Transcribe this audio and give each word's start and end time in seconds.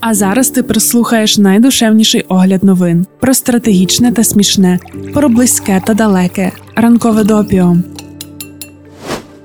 А 0.00 0.14
зараз 0.14 0.50
ти 0.50 0.62
прислухаєш 0.62 1.38
найдушевніший 1.38 2.24
огляд 2.28 2.64
новин 2.64 3.06
про 3.20 3.34
стратегічне 3.34 4.12
та 4.12 4.24
смішне, 4.24 4.78
про 5.14 5.28
близьке 5.28 5.82
та 5.86 5.94
далеке, 5.94 6.52
ранкове 6.76 7.24
допіо. 7.24 7.76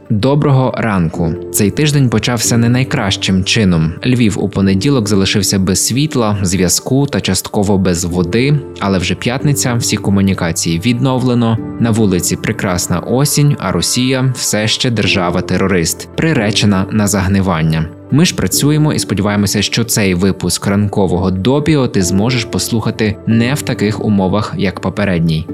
Доброго 0.09 0.73
ранку. 0.77 1.33
Цей 1.51 1.71
тиждень 1.71 2.09
почався 2.09 2.57
не 2.57 2.69
найкращим 2.69 3.43
чином. 3.43 3.93
Львів 4.05 4.43
у 4.43 4.49
понеділок 4.49 5.07
залишився 5.07 5.59
без 5.59 5.85
світла, 5.87 6.37
зв'язку 6.41 7.05
та 7.05 7.21
частково 7.21 7.77
без 7.77 8.03
води. 8.03 8.59
Але 8.79 8.97
вже 8.97 9.15
п'ятниця 9.15 9.73
всі 9.73 9.97
комунікації 9.97 10.81
відновлено. 10.85 11.57
На 11.79 11.91
вулиці 11.91 12.35
прекрасна 12.35 12.99
осінь, 12.99 13.55
а 13.59 13.71
Росія 13.71 14.33
все 14.35 14.67
ще 14.67 14.89
держава-терорист, 14.89 16.09
приречена 16.15 16.85
на 16.91 17.07
загнивання. 17.07 17.85
Ми 18.11 18.25
ж 18.25 18.35
працюємо 18.35 18.93
і 18.93 18.99
сподіваємося, 18.99 19.61
що 19.61 19.83
цей 19.83 20.13
випуск 20.13 20.67
ранкового 20.67 21.31
допіо 21.31 21.87
ти 21.87 22.01
зможеш 22.01 22.45
послухати 22.45 23.15
не 23.27 23.53
в 23.53 23.61
таких 23.61 24.05
умовах, 24.05 24.53
як 24.57 24.79
попередній. 24.79 25.47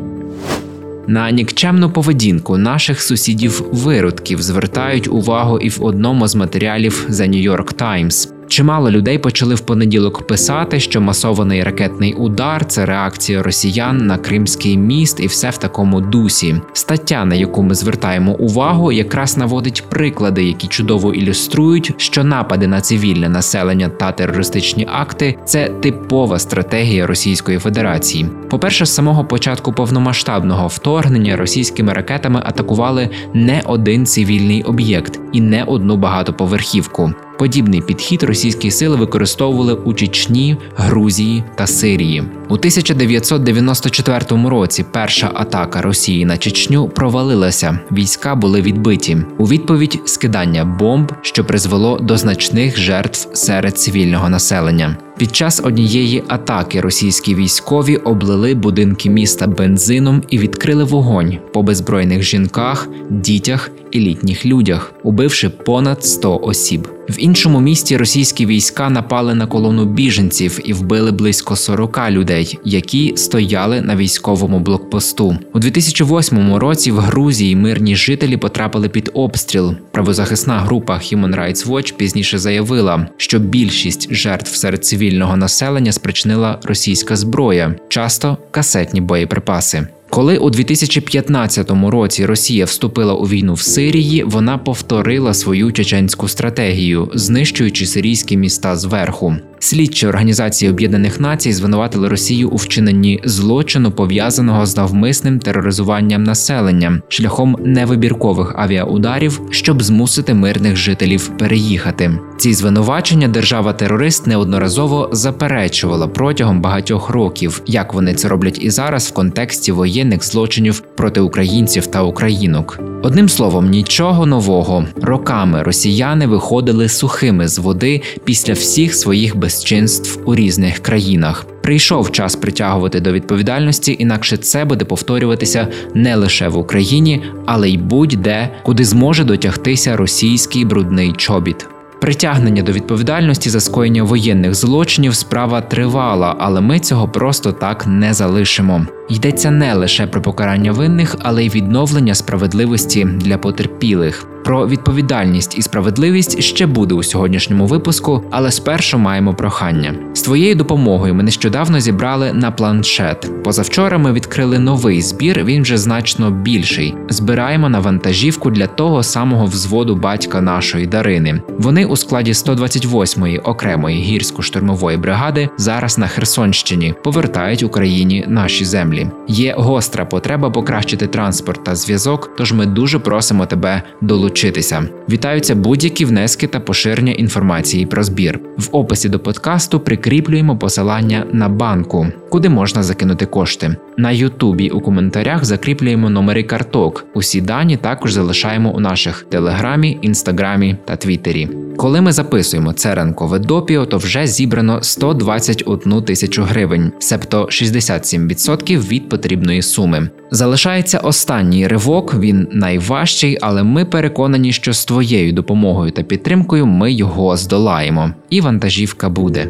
На 1.08 1.32
нікчемну 1.32 1.90
поведінку 1.90 2.58
наших 2.58 3.02
сусідів-виродків 3.02 4.42
звертають 4.42 5.08
увагу 5.08 5.60
і 5.60 5.70
в 5.70 5.84
одному 5.84 6.28
з 6.28 6.36
матеріалів 6.36 7.08
The 7.10 7.30
New 7.30 7.52
York 7.52 7.76
Times. 7.76 8.30
Чимало 8.54 8.92
людей 8.92 9.18
почали 9.18 9.56
в 9.56 9.60
понеділок 9.60 10.28
писати, 10.28 10.80
що 10.80 11.02
масований 11.02 11.64
ракетний 11.64 12.14
удар 12.14 12.66
це 12.66 12.86
реакція 12.86 13.44
росіян 13.44 13.98
на 13.98 14.18
Кримський 14.18 14.78
міст, 14.78 15.20
і 15.20 15.28
все 15.28 15.50
в 15.50 15.58
такому 15.58 16.02
дусі. 16.02 16.62
Стаття, 16.74 17.26
на 17.26 17.36
яку 17.36 17.64
ми 17.64 17.76
звертаємо 17.76 18.34
увагу, 18.34 18.92
якраз 18.92 19.38
наводить 19.38 19.84
приклади, 19.90 20.44
які 20.44 20.68
чудово 20.68 21.14
ілюструють, 21.14 21.94
що 21.98 22.24
напади 22.24 22.68
на 22.68 22.82
цивільне 22.82 23.30
населення 23.30 23.90
та 23.90 24.12
терористичні 24.12 24.88
акти 24.92 25.38
це 25.46 25.70
типова 25.70 26.40
стратегія 26.40 27.08
Російської 27.08 27.58
Федерації. 27.58 28.26
По 28.50 28.60
перше, 28.60 28.86
з 28.86 28.94
самого 28.94 29.26
початку 29.26 29.74
повномасштабного 29.74 30.68
вторгнення 30.68 31.38
російськими 31.38 31.94
ракетами 31.94 32.42
атакували 32.46 33.10
не 33.34 33.62
один 33.66 34.06
цивільний 34.06 34.64
об'єкт 34.64 35.20
і 35.32 35.42
не 35.42 35.64
одну 35.64 35.98
багатоповерхівку. 35.98 37.14
Подібний 37.44 37.82
підхід 37.82 38.24
російські 38.24 38.72
сили 38.72 38.96
використовували 38.96 39.74
у 39.74 39.94
Чечні, 39.94 40.58
Грузії 40.76 41.44
та 41.56 41.68
Сирії. 41.68 42.24
У 42.50 42.54
1994 42.54 44.50
році 44.50 44.86
перша 44.92 45.32
атака 45.34 45.82
Росії 45.82 46.26
на 46.26 46.38
Чечню 46.38 46.90
провалилася. 46.90 47.80
Війська 47.92 48.36
були 48.36 48.62
відбиті. 48.62 49.18
У 49.38 49.48
відповідь 49.48 50.00
скидання 50.06 50.66
бомб, 50.66 51.12
що 51.22 51.46
призвело 51.46 52.00
до 52.00 52.18
значних 52.18 52.78
жертв 52.78 53.30
серед 53.34 53.78
цивільного 53.78 54.30
населення. 54.30 54.98
Під 55.18 55.36
час 55.36 55.62
однієї 55.64 56.24
атаки 56.28 56.82
російські 56.82 57.36
військові 57.36 57.96
облили 57.96 58.54
будинки 58.54 59.10
міста 59.10 59.48
бензином 59.48 60.24
і 60.30 60.38
відкрили 60.38 60.84
вогонь 60.84 61.38
по 61.54 61.64
беззбройних 61.64 62.24
жінках, 62.24 62.90
дітях 63.10 63.72
і 63.92 64.00
літніх 64.00 64.46
людях, 64.46 64.94
убивши 65.04 65.50
понад 65.50 66.06
100 66.06 66.40
осіб. 66.44 66.93
В 67.10 67.16
іншому 67.18 67.60
місті 67.60 67.98
російські 67.98 68.46
війська 68.46 68.90
напали 68.90 69.36
на 69.36 69.48
колону 69.48 69.86
біженців 69.86 70.60
і 70.64 70.74
вбили 70.74 71.12
близько 71.12 71.56
40 71.56 72.00
людей, 72.10 72.60
які 72.66 73.14
стояли 73.18 73.82
на 73.82 73.96
військовому 73.96 74.60
блокпосту. 74.60 75.38
У 75.54 75.60
2008 75.60 76.56
році 76.56 76.92
в 76.92 77.00
Грузії 77.00 77.56
мирні 77.56 77.96
жителі 77.96 78.38
потрапили 78.38 78.90
під 78.90 79.12
обстріл. 79.14 79.76
Правозахисна 79.92 80.60
група 80.60 80.94
Human 80.94 81.40
Rights 81.40 81.68
Watch 81.68 81.94
пізніше 81.94 82.38
заявила, 82.38 83.08
що 83.18 83.40
більшість 83.40 84.14
жертв 84.14 84.56
серед 84.56 84.86
цивільного 84.86 85.38
населення 85.38 85.92
спричинила 85.92 86.60
російська 86.64 87.16
зброя, 87.16 87.76
часто 87.90 88.38
касетні 88.52 89.02
боєприпаси. 89.02 89.88
Коли 90.14 90.38
у 90.38 90.50
2015 90.50 91.72
році 91.72 92.26
Росія 92.26 92.66
вступила 92.66 93.14
у 93.14 93.24
війну 93.24 93.54
в 93.54 93.62
Сирії, 93.62 94.24
вона 94.24 94.58
повторила 94.58 95.34
свою 95.34 95.72
чеченську 95.72 96.28
стратегію, 96.28 97.12
знищуючи 97.14 97.86
сирійські 97.86 98.38
міста 98.38 98.76
зверху. 98.76 99.36
Слідчі 99.64 100.08
організації 100.08 100.72
Об'єднаних 100.72 101.20
Націй 101.20 101.54
звинуватили 101.54 102.08
Росію 102.08 102.50
у 102.50 102.56
вчиненні 102.56 103.20
злочину, 103.24 103.92
пов'язаного 103.92 104.66
з 104.66 104.78
навмисним 104.78 105.40
тероризуванням 105.40 106.24
населення 106.24 107.02
шляхом 107.08 107.58
невибіркових 107.60 108.54
авіаударів, 108.58 109.42
щоб 109.50 109.84
змусити 109.84 110.34
мирних 110.34 110.76
жителів 110.76 111.28
переїхати. 111.38 112.20
Ці 112.38 112.54
звинувачення 112.54 113.28
держава-терорист 113.28 114.28
неодноразово 114.28 115.10
заперечувала 115.12 116.08
протягом 116.08 116.62
багатьох 116.62 117.10
років, 117.10 117.62
як 117.66 117.94
вони 117.94 118.14
це 118.14 118.28
роблять 118.28 118.60
і 118.62 118.70
зараз 118.70 119.08
в 119.08 119.14
контексті 119.14 119.72
воєнних 119.72 120.24
злочинів 120.24 120.80
проти 120.80 121.22
українців 121.22 121.88
та 121.88 122.02
українок. 122.02 122.80
Одним 123.04 123.30
словом, 123.30 123.70
нічого 123.70 124.26
нового 124.26 124.86
роками 125.02 125.64
росіяни 125.64 126.28
виходили 126.28 126.90
сухими 126.90 127.48
з 127.48 127.60
води 127.60 128.02
після 128.24 128.54
всіх 128.54 128.96
своїх 128.96 129.38
безчинств 129.54 130.20
у 130.26 130.36
різних 130.36 130.80
країнах. 130.80 131.46
Прийшов 131.62 132.12
час 132.12 132.36
притягувати 132.36 133.00
до 133.00 133.12
відповідальності, 133.12 133.96
інакше 134.00 134.38
це 134.38 134.66
буде 134.66 134.86
повторюватися 134.86 135.68
не 135.94 136.16
лише 136.16 136.48
в 136.48 136.58
Україні, 136.58 137.22
але 137.46 137.70
й 137.70 137.78
будь-де, 137.78 138.50
куди 138.64 138.84
зможе 138.86 139.24
дотягтися 139.24 139.98
російський 139.98 140.66
брудний 140.66 141.14
чобіт. 141.18 141.68
Притягнення 142.02 142.64
до 142.64 142.72
відповідальності 142.72 143.50
за 143.50 143.60
скоєння 143.60 144.04
воєнних 144.04 144.56
злочинів 144.56 145.16
справа 145.16 145.62
тривала, 145.62 146.36
але 146.40 146.62
ми 146.62 146.80
цього 146.80 147.08
просто 147.08 147.52
так 147.52 147.88
не 147.88 148.14
залишимо. 148.14 148.86
Йдеться 149.10 149.52
не 149.52 149.74
лише 149.74 150.08
про 150.08 150.22
покарання 150.22 150.72
винних, 150.72 151.16
але 151.20 151.46
й 151.46 151.50
відновлення 151.50 152.16
справедливості 152.16 153.06
для 153.06 153.38
потерпілих. 153.38 154.28
Про 154.44 154.68
відповідальність 154.68 155.58
і 155.58 155.62
справедливість 155.62 156.42
ще 156.42 156.66
буде 156.66 156.96
у 156.96 157.04
сьогоднішньому 157.04 157.66
випуску, 157.66 158.24
але 158.32 158.52
спершу 158.52 158.98
маємо 158.98 159.34
прохання. 159.34 159.96
З 160.14 160.22
твоєю 160.22 160.56
допомогою 160.56 161.16
ми 161.16 161.24
нещодавно 161.24 161.80
зібрали 161.80 162.34
на 162.34 162.52
планшет. 162.52 163.44
Позавчора 163.44 163.98
ми 163.98 164.14
відкрили 164.14 164.60
новий 164.60 165.02
збір. 165.02 165.44
Він 165.44 165.62
вже 165.62 165.78
значно 165.78 166.32
більший. 166.32 166.96
Збираємо 167.10 167.70
на 167.70 167.80
вантажівку 167.80 168.52
для 168.52 168.68
того 168.68 169.04
самого 169.04 169.46
взводу 169.46 169.96
батька 169.96 170.42
нашої 170.42 170.88
Дарини. 170.88 171.42
Вони 171.60 171.86
у 171.86 171.96
складі 171.96 172.32
128-ї 172.32 173.42
окремої 173.44 174.20
гірсько-штурмової 174.20 174.98
бригади 174.98 175.50
зараз 175.58 175.98
на 175.98 176.08
Херсонщині 176.08 176.94
повертають 177.04 177.64
Україні 177.64 178.26
наші 178.28 178.66
землі. 178.66 178.93
Є 179.28 179.56
гостра 179.58 180.06
потреба 180.06 180.50
покращити 180.50 181.08
транспорт 181.08 181.64
та 181.64 181.76
зв'язок. 181.76 182.32
Тож 182.38 182.54
ми 182.54 182.66
дуже 182.66 183.00
просимо 183.00 183.46
тебе 183.46 183.82
долучитися. 184.02 184.84
Вітаються 185.10 185.56
будь-які 185.56 186.06
внески 186.06 186.48
та 186.48 186.60
поширення 186.60 187.12
інформації 187.12 187.86
про 187.86 188.04
збір. 188.04 188.40
В 188.58 188.70
описі 188.72 189.10
до 189.10 189.20
подкасту 189.20 189.80
прикріплюємо 189.80 190.58
посилання 190.58 191.26
на 191.32 191.50
банку, 191.50 192.08
куди 192.30 192.50
можна 192.50 192.84
закинути 192.84 193.26
кошти. 193.26 193.76
На 193.98 194.12
Ютубі 194.12 194.70
у 194.70 194.82
коментарях 194.82 195.46
закріплюємо 195.46 196.10
номери 196.10 196.44
карток. 196.44 197.06
Усі 197.14 197.42
дані 197.42 197.78
також 197.78 198.14
залишаємо 198.14 198.76
у 198.76 198.80
наших 198.80 199.26
телеграмі, 199.30 199.98
інстаграмі 200.02 200.76
та 200.86 200.96
твіттері. 200.96 201.50
Коли 201.78 202.02
ми 202.02 202.12
записуємо 202.12 202.74
це 202.74 202.96
ранкове 202.96 203.40
допіо, 203.40 203.86
то 203.86 203.98
вже 203.98 204.28
зібрано 204.28 204.84
121 204.84 206.02
тисячу 206.04 206.44
гривень, 206.44 206.92
себто 207.00 207.44
67% 207.44 208.78
від 208.84 209.10
потрібної 209.10 209.62
суми. 209.62 210.10
Залишається 210.32 211.00
останній 211.00 211.68
ривок, 211.68 212.16
він 212.20 212.48
найважчий, 212.52 213.38
але 213.42 213.64
ми 213.64 213.86
переконані, 213.86 214.54
що 214.54 214.74
з 214.74 214.86
твоєю 214.86 215.34
допомогою 215.34 215.92
та 215.92 216.04
підтримкою 216.04 216.66
ми 216.66 216.92
його 216.92 217.38
здолаємо, 217.38 218.12
і 218.30 218.42
вантажівка 218.42 219.10
буде. 219.10 219.50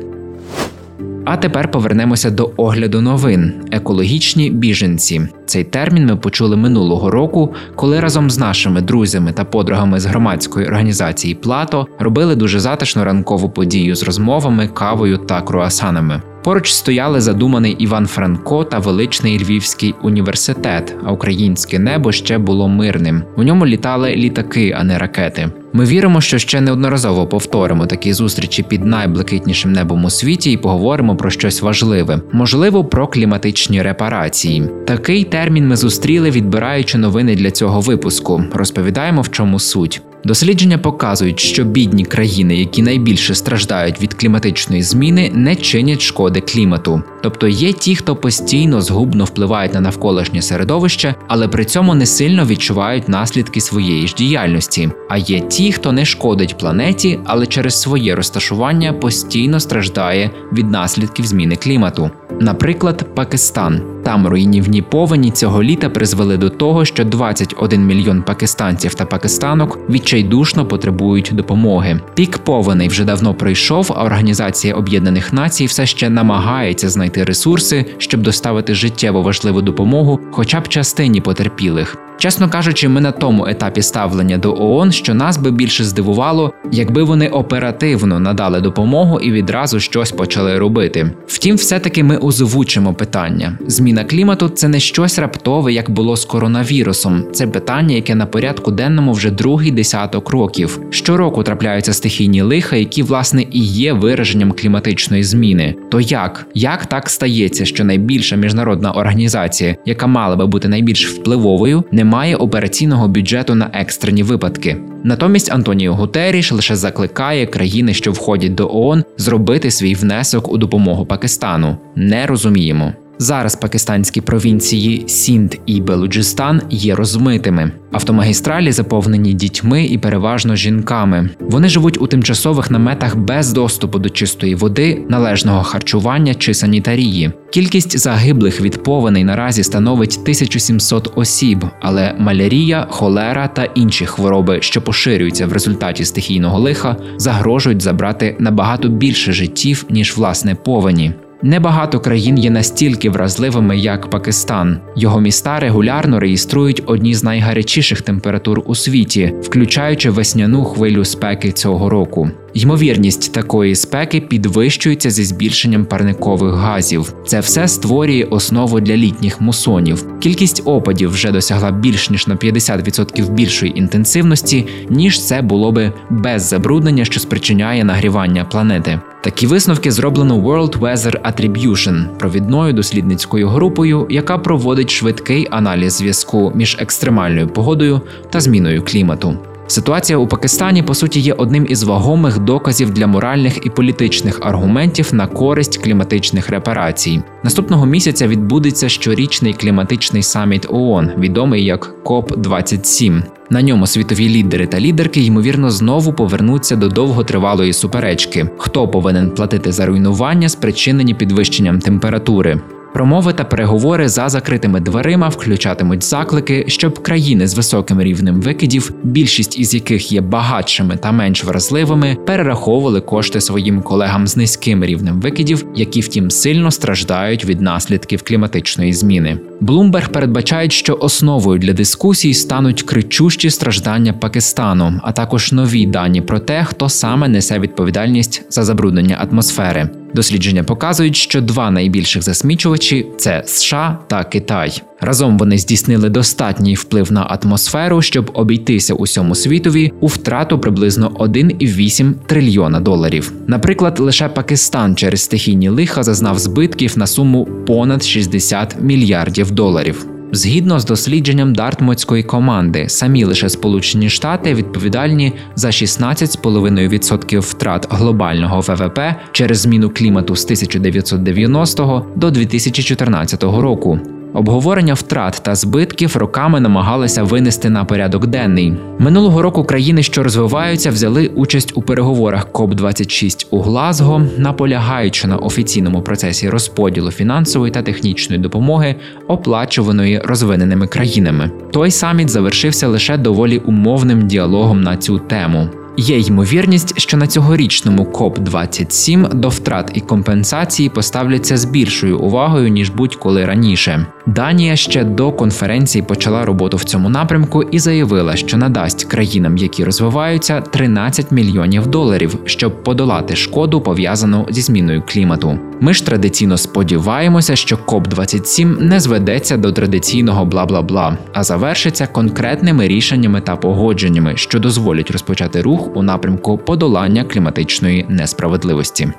А 1.25 1.37
тепер 1.37 1.71
повернемося 1.71 2.31
до 2.31 2.51
огляду 2.57 3.01
новин: 3.01 3.53
екологічні 3.71 4.49
біженці. 4.49 5.21
Цей 5.45 5.63
термін 5.63 6.05
ми 6.05 6.15
почули 6.15 6.57
минулого 6.57 7.11
року, 7.11 7.53
коли 7.75 7.99
разом 7.99 8.29
з 8.29 8.37
нашими 8.37 8.81
друзями 8.81 9.31
та 9.31 9.43
подругами 9.43 9.99
з 9.99 10.05
громадської 10.05 10.67
організації 10.67 11.35
Плато 11.35 11.87
робили 11.99 12.35
дуже 12.35 12.59
затишну 12.59 13.03
ранкову 13.03 13.49
подію 13.49 13.95
з 13.95 14.03
розмовами, 14.03 14.67
кавою 14.67 15.17
та 15.17 15.41
круасанами. 15.41 16.21
Поруч 16.43 16.71
стояли 16.71 17.21
задуманий 17.21 17.71
Іван 17.71 18.07
Франко 18.07 18.63
та 18.63 18.79
величний 18.79 19.43
Львівський 19.43 19.95
університет, 20.01 20.95
а 21.03 21.11
українське 21.11 21.79
небо 21.79 22.11
ще 22.11 22.37
було 22.37 22.67
мирним. 22.67 23.23
У 23.37 23.43
ньому 23.43 23.65
літали 23.65 24.15
літаки, 24.15 24.75
а 24.79 24.83
не 24.83 24.97
ракети. 24.97 25.49
Ми 25.73 25.85
віримо, 25.85 26.21
що 26.21 26.37
ще 26.37 26.61
неодноразово 26.61 27.27
повторимо 27.27 27.85
такі 27.85 28.13
зустрічі 28.13 28.63
під 28.63 28.85
найблакитнішим 28.85 29.71
небом 29.71 30.05
у 30.05 30.09
світі 30.09 30.51
і 30.51 30.57
поговоримо 30.57 31.15
про 31.15 31.29
щось 31.29 31.61
важливе, 31.61 32.21
можливо, 32.31 32.85
про 32.85 33.07
кліматичні 33.07 33.81
репарації. 33.81 34.69
Такий 34.87 35.23
термін 35.23 35.67
ми 35.67 35.75
зустріли, 35.75 36.31
відбираючи 36.31 36.97
новини 36.97 37.35
для 37.35 37.51
цього 37.51 37.81
випуску. 37.81 38.43
Розповідаємо, 38.53 39.21
в 39.21 39.31
чому 39.31 39.59
суть. 39.59 40.01
Дослідження 40.25 40.77
показують, 40.77 41.39
що 41.39 41.63
бідні 41.63 42.05
країни, 42.05 42.55
які 42.55 42.81
найбільше 42.81 43.35
страждають 43.35 44.01
від 44.01 44.13
кліматичної 44.13 44.83
зміни, 44.83 45.31
не 45.33 45.55
чинять 45.55 46.01
шкоди 46.01 46.41
клімату. 46.41 47.03
Тобто 47.23 47.47
є 47.47 47.73
ті, 47.73 47.95
хто 47.95 48.15
постійно 48.15 48.81
згубно 48.81 49.23
впливають 49.23 49.73
на 49.73 49.81
навколишнє 49.81 50.41
середовище, 50.41 51.15
але 51.27 51.47
при 51.47 51.65
цьому 51.65 51.95
не 51.95 52.05
сильно 52.05 52.45
відчувають 52.45 53.09
наслідки 53.09 53.61
своєї 53.61 54.07
ж 54.07 54.15
діяльності. 54.15 54.89
А 55.09 55.17
є 55.17 55.39
ті, 55.39 55.71
хто 55.71 55.91
не 55.91 56.05
шкодить 56.05 56.57
планеті, 56.57 57.19
але 57.25 57.45
через 57.45 57.81
своє 57.81 58.15
розташування 58.15 58.93
постійно 58.93 59.59
страждає 59.59 60.31
від 60.53 60.71
наслідків 60.71 61.25
зміни 61.25 61.55
клімату. 61.55 62.11
Наприклад, 62.39 63.15
Пакистан. 63.15 63.92
Там 64.13 64.27
руйнівні 64.27 64.81
повені 64.81 65.31
цього 65.31 65.63
літа 65.63 65.89
призвели 65.89 66.37
до 66.37 66.49
того, 66.49 66.85
що 66.85 67.03
21 67.03 67.85
мільйон 67.85 68.21
пакистанців 68.21 68.93
та 68.93 69.05
пакистанок 69.05 69.79
відчайдушно 69.89 70.65
потребують 70.65 71.31
допомоги. 71.33 71.99
Пік 72.13 72.37
повеней 72.37 72.87
вже 72.87 73.03
давно 73.03 73.33
пройшов, 73.33 73.93
а 73.95 74.03
Організація 74.03 74.75
Об'єднаних 74.75 75.33
Націй 75.33 75.65
все 75.65 75.85
ще 75.85 76.09
намагається 76.09 76.89
знайти 76.89 77.23
ресурси, 77.23 77.85
щоб 77.97 78.21
доставити 78.21 78.75
життєво 78.75 79.21
важливу 79.21 79.61
допомогу, 79.61 80.19
хоча 80.31 80.59
б 80.59 80.67
частині 80.67 81.21
потерпілих. 81.21 82.02
Чесно 82.23 82.49
кажучи, 82.49 82.89
ми 82.89 83.01
на 83.01 83.11
тому 83.11 83.47
етапі 83.47 83.81
ставлення 83.81 84.37
до 84.37 84.53
ООН, 84.53 84.91
що 84.91 85.13
нас 85.13 85.37
би 85.37 85.51
більше 85.51 85.83
здивувало, 85.83 86.53
якби 86.71 87.03
вони 87.03 87.27
оперативно 87.27 88.19
надали 88.19 88.61
допомогу 88.61 89.19
і 89.19 89.31
відразу 89.31 89.79
щось 89.79 90.11
почали 90.11 90.59
робити. 90.59 91.11
Втім, 91.27 91.55
все-таки 91.55 92.03
ми 92.03 92.17
озвучимо 92.17 92.93
питання. 92.93 93.57
Зміна 93.67 94.03
клімату 94.03 94.49
це 94.49 94.67
не 94.67 94.79
щось 94.79 95.19
раптове, 95.19 95.73
як 95.73 95.89
було 95.89 96.17
з 96.17 96.25
коронавірусом. 96.25 97.23
Це 97.33 97.47
питання, 97.47 97.95
яке 97.95 98.15
на 98.15 98.25
порядку 98.25 98.71
денному 98.71 99.13
вже 99.13 99.31
другий 99.31 99.71
десяток 99.71 100.29
років. 100.29 100.79
Щороку 100.89 101.43
трапляються 101.43 101.93
стихійні 101.93 102.41
лиха, 102.41 102.75
які 102.75 103.03
власне 103.03 103.45
і 103.51 103.59
є 103.63 103.93
вираженням 103.93 104.51
кліматичної 104.51 105.23
зміни. 105.23 105.75
То 105.91 105.99
як? 105.99 106.45
Як 106.53 106.85
так 106.85 107.09
стається, 107.09 107.65
що 107.65 107.83
найбільша 107.83 108.35
міжнародна 108.35 108.91
організація, 108.91 109.75
яка 109.85 110.07
мала 110.07 110.35
би 110.35 110.47
бути 110.47 110.67
найбільш 110.67 111.07
впливовою, 111.07 111.83
не 111.91 112.12
немає 112.13 112.35
операційного 112.35 113.07
бюджету 113.07 113.55
на 113.55 113.69
екстрені 113.73 114.23
випадки. 114.23 114.77
Натомість 115.03 115.51
Антоніо 115.51 115.93
Гутеріш 115.93 116.51
лише 116.51 116.75
закликає 116.75 117.45
країни, 117.45 117.93
що 117.93 118.11
входять 118.11 118.55
до 118.55 118.69
ООН, 118.73 119.03
зробити 119.17 119.71
свій 119.71 119.95
внесок 119.95 120.51
у 120.51 120.57
допомогу 120.57 121.05
Пакистану. 121.05 121.77
Не 121.95 122.25
розуміємо. 122.25 122.93
Зараз 123.23 123.55
пакистанські 123.55 124.21
провінції 124.21 125.03
Сінд 125.07 125.55
і 125.65 125.81
Белуджистан 125.81 126.61
є 126.69 126.95
розмитими. 126.95 127.71
Автомагістралі 127.91 128.71
заповнені 128.71 129.33
дітьми 129.33 129.85
і 129.85 129.97
переважно 129.97 130.55
жінками. 130.55 131.29
Вони 131.39 131.69
живуть 131.69 132.01
у 132.01 132.07
тимчасових 132.07 132.71
наметах 132.71 133.17
без 133.17 133.53
доступу 133.53 133.99
до 133.99 134.09
чистої 134.09 134.55
води, 134.55 135.05
належного 135.09 135.63
харчування 135.63 136.35
чи 136.35 136.53
санітарії. 136.53 137.31
Кількість 137.51 137.99
загиблих 137.99 138.61
від 138.61 138.83
повеней 138.83 139.23
наразі 139.23 139.63
становить 139.63 140.19
1700 140.21 141.11
осіб, 141.15 141.65
але 141.81 142.15
малярія, 142.19 142.87
холера 142.89 143.47
та 143.47 143.63
інші 143.63 144.05
хвороби, 144.05 144.61
що 144.61 144.81
поширюються 144.81 145.47
в 145.47 145.53
результаті 145.53 146.05
стихійного 146.05 146.59
лиха, 146.59 146.95
загрожують 147.17 147.81
забрати 147.81 148.35
набагато 148.39 148.89
більше 148.89 149.31
життів 149.31 149.85
ніж 149.89 150.17
власне 150.17 150.55
повені. 150.55 151.13
Небагато 151.43 151.99
країн 151.99 152.37
є 152.37 152.49
настільки 152.49 153.09
вразливими, 153.09 153.77
як 153.77 154.09
Пакистан. 154.09 154.79
Його 154.95 155.21
міста 155.21 155.59
регулярно 155.59 156.19
реєструють 156.19 156.83
одні 156.85 157.13
з 157.13 157.23
найгарячіших 157.23 158.01
температур 158.01 158.61
у 158.65 158.75
світі, 158.75 159.33
включаючи 159.41 160.09
весняну 160.09 160.63
хвилю 160.63 161.05
спеки 161.05 161.51
цього 161.51 161.89
року. 161.89 162.29
Ймовірність 162.53 163.33
такої 163.33 163.75
спеки 163.75 164.21
підвищується 164.21 165.09
зі 165.09 165.23
збільшенням 165.23 165.85
парникових 165.85 166.53
газів. 166.53 167.13
Це 167.25 167.39
все 167.39 167.67
створює 167.67 168.27
основу 168.29 168.79
для 168.79 168.97
літніх 168.97 169.41
мусонів. 169.41 170.19
Кількість 170.19 170.61
опадів 170.65 171.09
вже 171.09 171.31
досягла 171.31 171.71
більш 171.71 172.09
ніж 172.09 172.27
на 172.27 172.35
50% 172.35 173.29
більшої 173.29 173.79
інтенсивності, 173.79 174.67
ніж 174.89 175.25
це 175.25 175.41
було 175.41 175.71
би 175.71 175.91
без 176.09 176.41
забруднення, 176.41 177.05
що 177.05 177.19
спричиняє 177.19 177.83
нагрівання 177.83 178.45
планети. 178.45 178.99
Такі 179.23 179.47
висновки 179.47 179.91
зроблено 179.91 180.37
World 180.37 180.79
Weather 180.79 181.21
Attribution, 181.21 182.17
провідною 182.17 182.73
дослідницькою 182.73 183.47
групою, 183.47 184.07
яка 184.09 184.37
проводить 184.37 184.91
швидкий 184.91 185.47
аналіз 185.51 185.93
зв'язку 185.93 186.51
між 186.55 186.77
екстремальною 186.79 187.47
погодою 187.47 188.01
та 188.29 188.39
зміною 188.39 188.83
клімату. 188.83 189.37
Ситуація 189.73 190.17
у 190.17 190.27
Пакистані 190.27 190.83
по 190.83 190.93
суті 190.93 191.19
є 191.19 191.33
одним 191.33 191.65
із 191.69 191.83
вагомих 191.83 192.39
доказів 192.39 192.91
для 192.91 193.07
моральних 193.07 193.65
і 193.65 193.69
політичних 193.69 194.39
аргументів 194.41 195.13
на 195.13 195.27
користь 195.27 195.77
кліматичних 195.77 196.49
репарацій. 196.49 197.21
Наступного 197.43 197.85
місяця 197.85 198.27
відбудеться 198.27 198.89
щорічний 198.89 199.53
кліматичний 199.53 200.23
саміт 200.23 200.65
ООН, 200.69 201.11
відомий 201.17 201.65
як 201.65 202.03
КОП 202.03 202.37
27 202.37 203.23
На 203.49 203.61
ньому 203.61 203.87
світові 203.87 204.29
лідери 204.29 204.67
та 204.67 204.79
лідерки 204.79 205.21
ймовірно 205.21 205.71
знову 205.71 206.13
повернуться 206.13 206.75
до 206.75 206.89
довготривалої 206.89 207.73
суперечки, 207.73 208.49
хто 208.57 208.87
повинен 208.87 209.31
платити 209.31 209.71
за 209.71 209.85
руйнування, 209.85 210.49
спричинені 210.49 211.13
підвищенням 211.13 211.79
температури. 211.79 212.61
Промови 212.93 213.33
та 213.33 213.43
переговори 213.43 214.09
за 214.09 214.29
закритими 214.29 214.79
дверима 214.79 215.29
включатимуть 215.29 216.03
заклики, 216.03 216.65
щоб 216.67 216.99
країни 216.99 217.47
з 217.47 217.53
високим 217.53 218.01
рівнем 218.01 218.41
викидів, 218.41 218.93
більшість 219.03 219.59
із 219.59 219.73
яких 219.73 220.11
є 220.11 220.21
багатшими 220.21 220.97
та 220.97 221.11
менш 221.11 221.43
вразливими, 221.43 222.17
перераховували 222.25 223.01
кошти 223.01 223.41
своїм 223.41 223.81
колегам 223.81 224.27
з 224.27 224.37
низьким 224.37 224.85
рівнем 224.85 225.21
викидів, 225.21 225.65
які 225.75 226.01
втім 226.01 226.31
сильно 226.31 226.71
страждають 226.71 227.45
від 227.45 227.61
наслідків 227.61 228.21
кліматичної 228.23 228.93
зміни. 228.93 229.37
Блумберг 229.63 230.09
передбачає, 230.09 230.69
що 230.69 230.97
основою 231.01 231.59
для 231.59 231.73
дискусій 231.73 232.33
стануть 232.33 232.83
кричущі 232.83 233.49
страждання 233.49 234.13
Пакистану, 234.13 234.99
а 235.03 235.11
також 235.11 235.51
нові 235.51 235.85
дані 235.85 236.21
про 236.21 236.39
те, 236.39 236.63
хто 236.63 236.89
саме 236.89 237.27
несе 237.27 237.59
відповідальність 237.59 238.45
за 238.49 238.63
забруднення 238.63 239.27
атмосфери. 239.29 239.89
Дослідження 240.13 240.63
показують, 240.63 241.15
що 241.15 241.41
два 241.41 241.71
найбільших 241.71 242.23
засмічувачі 242.23 243.05
це 243.17 243.43
США 243.45 243.99
та 244.07 244.23
Китай. 244.23 244.81
Разом 244.99 245.37
вони 245.37 245.57
здійснили 245.57 246.09
достатній 246.09 246.75
вплив 246.75 247.11
на 247.11 247.23
атмосферу, 247.23 248.01
щоб 248.01 248.31
обійтися 248.33 248.93
усьому 248.93 249.35
світові 249.35 249.93
у 249.99 250.07
втрату 250.07 250.59
приблизно 250.59 251.09
1,8 251.09 252.13
трильйона 252.25 252.79
доларів. 252.79 253.33
Наприклад, 253.47 253.99
лише 253.99 254.29
Пакистан 254.29 254.95
через 254.95 255.21
стихійні 255.21 255.69
лиха 255.69 256.03
зазнав 256.03 256.39
збитків 256.39 256.97
на 256.97 257.07
суму 257.07 257.47
понад 257.67 258.03
60 258.03 258.75
мільярдів 258.81 259.51
доларів. 259.53 260.07
Згідно 260.31 260.79
з 260.79 260.85
дослідженням 260.85 261.55
Дартмутської 261.55 262.23
команди, 262.23 262.89
самі 262.89 263.23
лише 263.23 263.49
Сполучені 263.49 264.09
Штати 264.09 264.53
відповідальні 264.53 265.33
за 265.55 265.67
16,5% 265.67 267.39
втрат 267.39 267.87
глобального 267.89 268.59
ВВП 268.59 268.99
через 269.31 269.59
зміну 269.59 269.89
клімату 269.89 270.35
з 270.35 270.43
1990 270.43 272.05
до 272.15 272.31
2014 272.31 273.43
року. 273.43 273.99
Обговорення 274.33 274.93
втрат 274.93 275.41
та 275.45 275.55
збитків 275.55 276.17
роками 276.17 276.59
намагалися 276.59 277.23
винести 277.23 277.69
на 277.69 277.85
порядок 277.85 278.27
денний. 278.27 278.73
Минулого 278.99 279.41
року 279.41 279.63
країни, 279.63 280.03
що 280.03 280.23
розвиваються, 280.23 280.89
взяли 280.89 281.27
участь 281.27 281.71
у 281.75 281.81
переговорах 281.81 282.51
КОП 282.51 282.73
26 282.73 283.47
у 283.51 283.61
Глазго, 283.61 284.21
наполягаючи 284.37 285.27
на 285.27 285.37
офіційному 285.37 286.01
процесі 286.01 286.49
розподілу 286.49 287.11
фінансової 287.11 287.71
та 287.71 287.81
технічної 287.81 288.41
допомоги, 288.41 288.95
оплачуваної 289.27 290.21
розвиненими 290.25 290.87
країнами. 290.87 291.51
Той 291.71 291.91
саміт 291.91 292.29
завершився 292.29 292.87
лише 292.87 293.17
доволі 293.17 293.57
умовним 293.57 294.27
діалогом 294.27 294.81
на 294.81 294.97
цю 294.97 295.19
тему. 295.19 295.69
Є 295.97 296.19
ймовірність, 296.19 296.99
що 296.99 297.17
на 297.17 297.27
цьогорічному 297.27 298.05
КОП 298.05 298.39
27 298.39 299.27
до 299.33 299.49
втрат 299.49 299.91
і 299.93 300.01
компенсації 300.01 300.89
поставляться 300.89 301.57
з 301.57 301.65
більшою 301.65 302.19
увагою 302.19 302.69
ніж 302.69 302.89
будь-коли 302.89 303.45
раніше. 303.45 304.05
Данія 304.25 304.75
ще 304.75 305.03
до 305.03 305.31
конференції 305.31 306.01
почала 306.01 306.45
роботу 306.45 306.77
в 306.77 306.83
цьому 306.83 307.09
напрямку 307.09 307.63
і 307.63 307.79
заявила, 307.79 308.35
що 308.35 308.57
надасть 308.57 309.03
країнам, 309.03 309.57
які 309.57 309.83
розвиваються, 309.83 310.61
13 310.61 311.31
мільйонів 311.31 311.87
доларів, 311.87 312.37
щоб 312.45 312.83
подолати 312.83 313.35
шкоду 313.35 313.81
пов'язану 313.81 314.45
зі 314.49 314.61
зміною 314.61 315.03
клімату. 315.07 315.59
Ми 315.79 315.93
ж 315.93 316.05
традиційно 316.05 316.57
сподіваємося, 316.57 317.55
що 317.55 317.77
КОП 317.77 318.07
27 318.07 318.77
не 318.81 318.99
зведеться 318.99 319.57
до 319.57 319.71
традиційного 319.71 320.45
бла 320.45 320.65
бла 320.65 320.81
бла, 320.81 321.17
а 321.33 321.43
завершиться 321.43 322.07
конкретними 322.07 322.87
рішеннями 322.87 323.41
та 323.41 323.55
погодженнями, 323.55 324.33
що 324.35 324.59
дозволять 324.59 325.11
розпочати 325.11 325.61
рух 325.61 325.95
у 325.95 326.03
напрямку 326.03 326.57
подолання 326.57 327.23
кліматичної 327.23 328.05
несправедливості. 328.09 329.09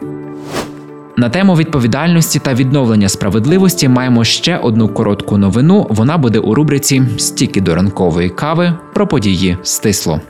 На 1.16 1.28
тему 1.28 1.56
відповідальності 1.56 2.38
та 2.38 2.54
відновлення 2.54 3.08
справедливості 3.08 3.88
маємо 3.88 4.24
ще 4.24 4.56
одну 4.56 4.88
коротку 4.88 5.38
новину. 5.38 5.86
Вона 5.90 6.18
буде 6.18 6.38
у 6.38 6.54
рубриці 6.54 7.02
Стіки 7.16 7.60
до 7.60 7.74
ранкової 7.74 8.28
кави 8.28 8.74
про 8.94 9.06
події 9.06 9.56
стисло. 9.62 10.20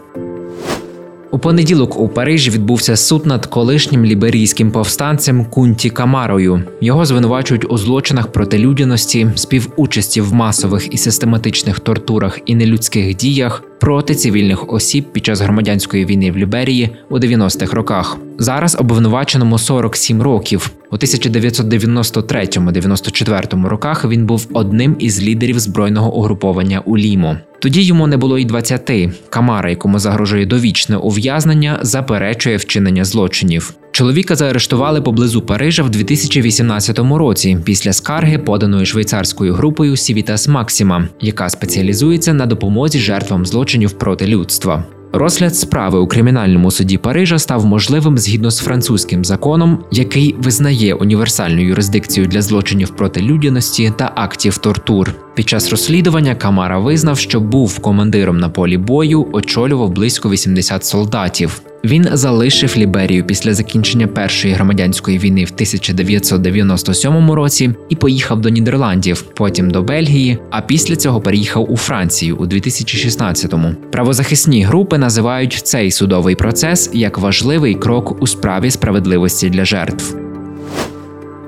У 1.30 1.38
понеділок 1.38 2.00
у 2.00 2.08
Парижі 2.08 2.50
відбувся 2.50 2.96
суд 2.96 3.26
над 3.26 3.46
колишнім 3.46 4.04
ліберійським 4.04 4.70
повстанцем 4.70 5.44
Кунті 5.44 5.90
Камарою. 5.90 6.62
Його 6.80 7.04
звинувачують 7.04 7.72
у 7.72 7.78
злочинах 7.78 8.26
проти 8.26 8.58
людяності, 8.58 9.30
співучасті 9.34 10.20
в 10.20 10.34
масових 10.34 10.94
і 10.94 10.96
систематичних 10.96 11.80
тортурах 11.80 12.38
і 12.46 12.54
нелюдських 12.54 13.16
діях 13.16 13.62
проти 13.80 14.14
цивільних 14.14 14.72
осіб 14.72 15.04
під 15.12 15.24
час 15.24 15.40
громадянської 15.40 16.04
війни 16.04 16.30
в 16.30 16.36
Ліберії 16.36 16.90
у 17.10 17.18
90-х 17.18 17.72
роках. 17.76 18.16
Зараз 18.38 18.76
обвинуваченому 18.80 19.58
47 19.58 20.22
років. 20.22 20.70
У 20.90 20.96
1993-94 20.96 23.66
роках 23.66 24.04
він 24.04 24.26
був 24.26 24.48
одним 24.52 24.96
із 24.98 25.22
лідерів 25.22 25.58
збройного 25.58 26.14
угруповання 26.14 26.82
у 26.84 26.98
Лімо. 26.98 27.36
Тоді 27.58 27.82
йому 27.82 28.06
не 28.06 28.16
було 28.16 28.38
й 28.38 28.44
20. 28.44 28.90
Камара, 29.30 29.70
якому 29.70 29.98
загрожує 29.98 30.46
довічне 30.46 30.96
ув'язнення, 30.96 31.78
заперечує 31.82 32.56
вчинення 32.56 33.04
злочинів. 33.04 33.74
Чоловіка 33.92 34.36
заарештували 34.36 35.02
поблизу 35.02 35.42
Парижа 35.42 35.82
в 35.82 35.90
2018 35.90 36.98
році 36.98 37.58
після 37.64 37.92
скарги, 37.92 38.38
поданої 38.38 38.86
швейцарською 38.86 39.54
групою 39.54 39.96
Сівітас 39.96 40.48
Максима, 40.48 41.08
яка 41.20 41.48
спеціалізується 41.48 42.34
на 42.34 42.46
допомозі 42.46 42.98
жертвам 42.98 43.46
злочинів 43.46 43.92
проти 43.92 44.26
людства. 44.26 44.84
Розгляд 45.16 45.56
справи 45.56 45.98
у 45.98 46.06
кримінальному 46.06 46.70
суді 46.70 46.98
Парижа 46.98 47.38
став 47.38 47.66
можливим 47.66 48.18
згідно 48.18 48.50
з 48.50 48.58
французьким 48.58 49.24
законом, 49.24 49.84
який 49.90 50.34
визнає 50.38 50.94
універсальну 50.94 51.60
юрисдикцію 51.60 52.26
для 52.26 52.42
злочинів 52.42 52.96
проти 52.96 53.22
людяності 53.22 53.92
та 53.98 54.12
актів 54.14 54.58
тортур. 54.58 55.14
Під 55.34 55.48
час 55.48 55.70
розслідування 55.70 56.34
Камара 56.34 56.78
визнав, 56.78 57.18
що 57.18 57.40
був 57.40 57.78
командиром 57.78 58.38
на 58.38 58.48
полі 58.48 58.76
бою, 58.76 59.26
очолював 59.32 59.90
близько 59.90 60.30
80 60.30 60.84
солдатів. 60.84 61.60
Він 61.84 62.08
залишив 62.12 62.74
Ліберію 62.76 63.24
після 63.24 63.54
закінчення 63.54 64.06
першої 64.06 64.54
громадянської 64.54 65.18
війни 65.18 65.44
в 65.44 65.50
1997 65.54 67.30
році 67.30 67.74
і 67.88 67.96
поїхав 67.96 68.40
до 68.40 68.48
Нідерландів, 68.48 69.22
потім 69.22 69.70
до 69.70 69.82
Бельгії. 69.82 70.38
А 70.50 70.60
після 70.60 70.96
цього 70.96 71.20
переїхав 71.20 71.72
у 71.72 71.76
Францію 71.76 72.36
у 72.36 72.46
2016-му. 72.46 73.74
Правозахисні 73.92 74.64
групи 74.64 74.98
називають 74.98 75.60
цей 75.64 75.90
судовий 75.90 76.34
процес 76.34 76.90
як 76.92 77.18
важливий 77.18 77.74
крок 77.74 78.22
у 78.22 78.26
справі 78.26 78.70
справедливості 78.70 79.50
для 79.50 79.64
жертв. 79.64 80.23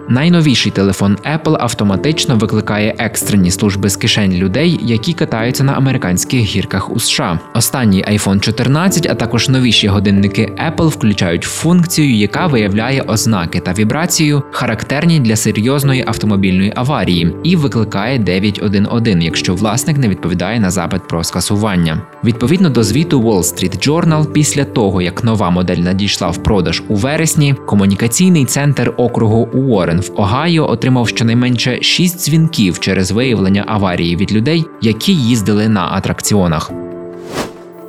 Найновіший 0.08 0.72
телефон 0.72 1.16
Apple 1.34 1.56
автоматично 1.60 2.36
викликає 2.36 2.94
екстрені 2.98 3.50
служби 3.50 3.88
з 3.88 3.96
кишень 3.96 4.32
людей, 4.32 4.80
які 4.82 5.12
катаються 5.12 5.64
на 5.64 5.72
американських 5.72 6.40
гірках 6.40 6.90
у 6.90 7.00
США. 7.00 7.38
Останній 7.54 8.04
iPhone 8.04 8.40
14, 8.40 9.06
а 9.10 9.14
також 9.14 9.48
новіші 9.48 9.88
годинники 9.88 10.52
Apple 10.70 10.86
включають 10.86 11.44
функцію, 11.44 12.14
яка 12.14 12.46
виявляє 12.46 13.02
ознаки 13.02 13.60
та 13.60 13.72
вібрацію, 13.72 14.42
характерні 14.50 15.20
для 15.20 15.36
серйозної 15.36 16.04
автомобільної 16.06 16.72
аварії, 16.76 17.36
і 17.44 17.56
викликає 17.56 18.18
911, 18.18 19.22
якщо 19.22 19.54
власник 19.54 19.98
не 19.98 20.08
відповідає 20.08 20.60
на 20.60 20.70
запит 20.70 21.08
про 21.08 21.24
скасування. 21.24 22.02
Відповідно 22.24 22.70
до 22.70 22.82
звіту 22.82 23.22
Wall 23.22 23.38
Street 23.38 23.88
Journal, 23.88 24.32
після 24.32 24.64
того 24.64 25.02
як 25.02 25.24
нова 25.24 25.50
модель 25.50 25.76
надійшла 25.76 26.30
в 26.30 26.42
продаж 26.42 26.82
у 26.88 26.94
вересні, 26.94 27.54
комунікаційний 27.66 28.44
центр 28.44 28.92
округу 28.96 29.48
Уоррен 29.54 29.95
Warren 29.96 30.00
в 30.00 30.20
Огайо 30.20 30.70
отримав 30.70 31.08
щонайменше 31.08 31.82
шість 31.82 32.18
дзвінків 32.18 32.78
через 32.78 33.10
виявлення 33.10 33.64
аварії 33.66 34.16
від 34.16 34.32
людей, 34.32 34.64
які 34.82 35.14
їздили 35.14 35.68
на 35.68 35.88
атракціонах. 35.92 36.70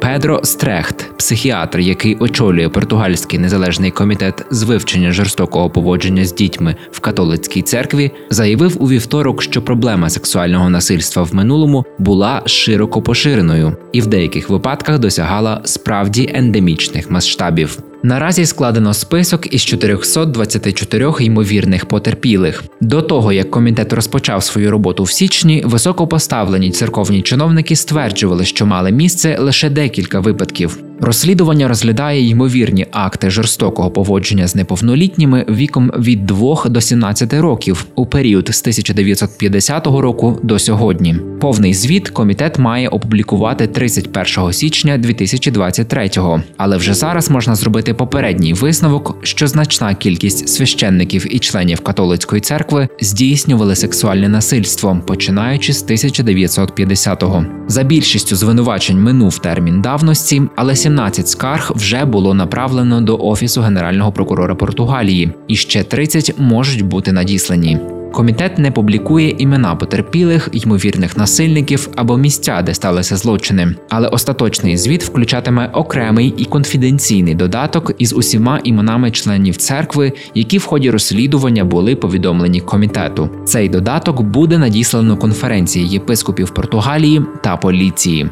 Педро 0.01 0.39
Стрехт, 0.43 1.17
психіатр, 1.17 1.79
який 1.79 2.15
очолює 2.15 2.69
португальський 2.69 3.39
незалежний 3.39 3.91
комітет 3.91 4.45
з 4.49 4.63
вивчення 4.63 5.11
жорстокого 5.11 5.69
поводження 5.69 6.25
з 6.25 6.33
дітьми 6.33 6.75
в 6.91 6.99
католицькій 6.99 7.61
церкві, 7.61 8.11
заявив 8.29 8.83
у 8.83 8.89
вівторок, 8.89 9.41
що 9.41 9.61
проблема 9.61 10.09
сексуального 10.09 10.69
насильства 10.69 11.23
в 11.23 11.35
минулому 11.35 11.85
була 11.99 12.41
широко 12.45 13.01
поширеною 13.01 13.77
і 13.91 14.01
в 14.01 14.07
деяких 14.07 14.49
випадках 14.49 14.99
досягала 14.99 15.61
справді 15.63 16.31
ендемічних 16.33 17.11
масштабів. 17.11 17.79
Наразі 18.03 18.45
складено 18.45 18.93
список 18.93 19.53
із 19.53 19.61
424 19.65 21.13
ймовірних 21.19 21.85
потерпілих. 21.85 22.63
До 22.81 23.01
того 23.01 23.33
як 23.33 23.51
комітет 23.51 23.93
розпочав 23.93 24.43
свою 24.43 24.71
роботу 24.71 25.03
в 25.03 25.11
січні, 25.11 25.63
високопоставлені 25.65 26.71
церковні 26.71 27.21
чиновники 27.21 27.75
стверджували, 27.75 28.45
що 28.45 28.65
мали 28.65 28.91
місце 28.91 29.37
лише 29.39 29.69
декілька 29.69 30.19
випадків. 30.19 30.79
Розслідування 31.01 31.67
розглядає 31.67 32.27
ймовірні 32.27 32.85
акти 32.91 33.29
жорстокого 33.29 33.91
поводження 33.91 34.47
з 34.47 34.55
неповнолітніми 34.55 35.45
віком 35.49 35.91
від 35.99 36.25
2 36.25 36.63
до 36.65 36.81
17 36.81 37.33
років 37.33 37.85
у 37.95 38.05
період 38.05 38.47
з 38.47 38.61
1950 38.61 39.87
року 39.87 40.39
до 40.43 40.59
сьогодні. 40.59 41.15
Повний 41.41 41.73
звіт 41.73 42.09
комітет 42.09 42.59
має 42.59 42.89
опублікувати 42.89 43.67
31 43.67 44.53
січня 44.53 44.97
2023-го, 44.97 46.41
але 46.57 46.77
вже 46.77 46.93
зараз 46.93 47.29
можна 47.29 47.55
зробити 47.55 47.93
попередній 47.93 48.53
висновок, 48.53 49.17
що 49.23 49.47
значна 49.47 49.95
кількість 49.95 50.49
священників 50.49 51.35
і 51.35 51.39
членів 51.39 51.79
католицької 51.79 52.41
церкви 52.41 52.87
здійснювали 53.01 53.75
сексуальне 53.75 54.29
насильство, 54.29 55.01
починаючи 55.07 55.73
з 55.73 55.85
1950-го. 55.85 57.45
За 57.67 57.83
більшістю 57.83 58.35
звинувачень 58.35 59.03
минув 59.03 59.39
термін 59.39 59.81
давності, 59.81 60.41
але 60.55 60.75
17 60.87 61.27
скарг 61.27 61.71
вже 61.75 62.05
було 62.05 62.33
направлено 62.33 63.01
до 63.01 63.17
офісу 63.17 63.61
генерального 63.61 64.11
прокурора 64.11 64.55
Португалії, 64.55 65.31
і 65.47 65.55
ще 65.55 65.83
30 65.83 66.33
можуть 66.37 66.81
бути 66.81 67.11
надіслані. 67.11 67.79
Комітет 68.13 68.57
не 68.57 68.71
публікує 68.71 69.35
імена 69.37 69.75
потерпілих, 69.75 70.49
ймовірних 70.51 71.17
насильників 71.17 71.89
або 71.95 72.17
місця, 72.17 72.61
де 72.61 72.73
сталися 72.73 73.17
злочини, 73.17 73.75
але 73.89 74.07
остаточний 74.07 74.77
звіт 74.77 75.03
включатиме 75.03 75.69
окремий 75.73 76.33
і 76.37 76.45
конфіденційний 76.45 77.35
додаток 77.35 77.91
із 77.97 78.13
усіма 78.13 78.59
іменами 78.63 79.11
членів 79.11 79.57
церкви, 79.57 80.13
які 80.35 80.57
в 80.57 80.65
ході 80.65 80.91
розслідування 80.91 81.63
були 81.63 81.95
повідомлені 81.95 82.59
комітету. 82.59 83.29
Цей 83.45 83.69
додаток 83.69 84.21
буде 84.21 84.57
надіслано 84.57 85.17
конференції 85.17 85.87
єпископів 85.87 86.49
Португалії 86.49 87.21
та 87.43 87.57
поліції. 87.57 88.29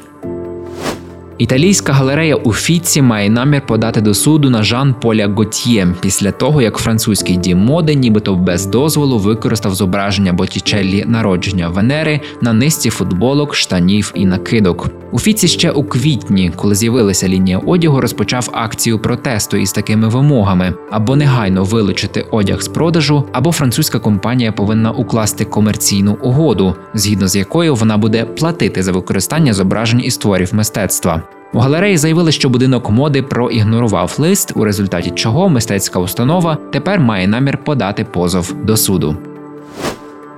Італійська 1.37 1.93
галерея 1.93 2.35
у 2.35 2.53
Фіці 2.53 3.01
має 3.01 3.29
намір 3.29 3.65
подати 3.65 4.01
до 4.01 4.13
суду 4.13 4.49
на 4.49 4.63
Жан 4.63 4.95
Поля 5.01 5.27
Готьє 5.27 5.87
після 6.01 6.31
того, 6.31 6.61
як 6.61 6.77
французький 6.77 7.37
дім 7.37 7.57
моди, 7.57 7.95
нібито 7.95 8.35
без 8.35 8.65
дозволу, 8.65 9.17
використав 9.17 9.75
зображення 9.75 10.33
Боттічеллі 10.33 11.05
народження 11.07 11.69
Венери 11.69 12.21
на 12.41 12.53
низці 12.53 12.89
футболок, 12.89 13.55
штанів 13.55 14.11
і 14.15 14.25
накидок. 14.25 14.89
У 15.11 15.19
Фіці 15.19 15.47
ще 15.47 15.71
у 15.71 15.83
квітні, 15.83 16.51
коли 16.55 16.75
з'явилася 16.75 17.27
лінія 17.27 17.57
одягу, 17.57 18.01
розпочав 18.01 18.49
акцію 18.53 18.99
протесту 18.99 19.57
із 19.57 19.71
такими 19.71 20.07
вимогами: 20.07 20.73
або 20.91 21.15
негайно 21.15 21.63
вилучити 21.63 22.25
одяг 22.31 22.61
з 22.61 22.67
продажу, 22.67 23.23
або 23.31 23.51
французька 23.51 23.99
компанія 23.99 24.51
повинна 24.51 24.91
укласти 24.91 25.45
комерційну 25.45 26.17
угоду, 26.21 26.75
згідно 26.93 27.27
з 27.27 27.35
якою 27.35 27.75
вона 27.75 27.97
буде 27.97 28.25
платити 28.25 28.83
за 28.83 28.91
використання 28.91 29.53
зображень 29.53 30.01
і 30.05 30.11
створів 30.11 30.55
мистецтва. 30.55 31.21
У 31.53 31.59
галереї 31.59 31.97
заявили, 31.97 32.31
що 32.31 32.49
будинок 32.49 32.89
моди 32.89 33.21
проігнорував 33.21 34.15
лист, 34.17 34.53
у 34.55 34.63
результаті 34.63 35.11
чого 35.11 35.49
мистецька 35.49 35.99
установа 35.99 36.57
тепер 36.71 36.99
має 36.99 37.27
намір 37.27 37.63
подати 37.63 38.03
позов 38.03 38.55
до 38.63 38.77
суду. 38.77 39.17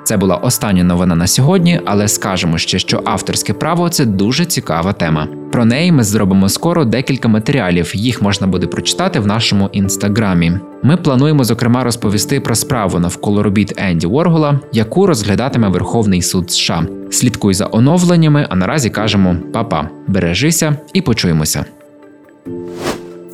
Це 0.08 0.18
була 0.18 0.36
остання 0.36 0.84
новина 0.84 1.16
на 1.16 1.28
сьогодні, 1.28 1.82
але 1.86 2.08
скажемо 2.08 2.58
ще, 2.58 2.80
що 2.80 3.02
авторське 3.06 3.54
право 3.54 3.90
це 3.90 4.06
дуже 4.06 4.46
цікава 4.46 4.94
тема. 4.94 5.28
Про 5.52 5.66
неї 5.66 5.92
ми 5.92 6.04
зробимо 6.04 6.50
скоро 6.50 6.86
декілька 6.86 7.28
матеріалів. 7.28 7.96
Їх 7.96 8.22
можна 8.22 8.48
буде 8.48 8.68
прочитати 8.68 9.20
в 9.20 9.28
нашому 9.28 9.70
інстаграмі. 9.72 10.60
Ми 10.84 10.98
плануємо 10.98 11.44
зокрема 11.44 11.84
розповісти 11.84 12.40
про 12.40 12.56
справу 12.56 13.00
навколо 13.00 13.44
робіт 13.44 13.74
Енді 13.78 14.08
Воргола, 14.08 14.60
яку 14.72 15.08
розглядатиме 15.08 15.68
Верховний 15.68 16.22
суд 16.22 16.52
США. 16.52 16.86
Слідкуй 17.12 17.54
за 17.54 17.70
оновленнями, 17.72 18.48
а 18.50 18.56
наразі 18.56 18.90
кажемо 18.90 19.36
па-па, 19.54 19.90
бережися 20.08 20.78
і 20.94 21.02
почуємося. 21.02 21.66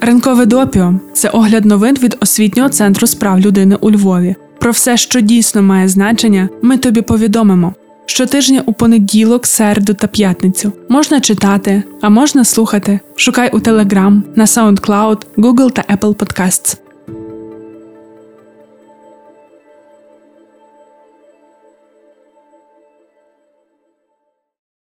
Ранкове 0.00 0.46
допіо 0.46 0.94
це 1.12 1.28
огляд 1.28 1.64
новин 1.64 1.96
від 2.02 2.16
освітнього 2.20 2.68
центру 2.68 3.06
справ 3.06 3.40
людини 3.40 3.76
у 3.80 3.90
Львові. 3.90 4.34
Про 4.58 4.70
все, 4.70 4.96
що 4.96 5.20
дійсно 5.20 5.62
має 5.62 5.88
значення, 5.88 6.48
ми 6.62 6.78
тобі 6.78 7.02
повідомимо. 7.02 7.74
Щотижня 8.06 8.62
у 8.66 8.72
понеділок, 8.72 9.46
середу 9.46 9.94
та 9.94 10.06
п'ятницю 10.06 10.72
можна 10.88 11.20
читати, 11.20 11.82
а 12.00 12.08
можна 12.08 12.44
слухати. 12.44 13.00
Шукай 13.16 13.50
у 13.52 13.58
Telegram, 13.58 14.22
на 14.36 14.44
SoundCloud, 14.44 15.18
Google 15.36 15.70
та 15.70 15.82
Apple 15.82 16.14
Podcasts. 16.14 16.83